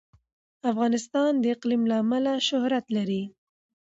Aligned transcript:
افغانستان 0.71 1.31
د 1.39 1.45
اقلیم 1.55 1.83
له 1.91 1.95
امله 2.03 2.33
شهرت 2.47 2.85
لري. 2.95 3.23